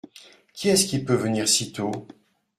Qui 0.55 0.69
est-ce 0.69 0.87
qui 0.87 0.97
peut 1.05 1.13
venir 1.13 1.47
si 1.47 1.73
tôt?… 1.73 2.07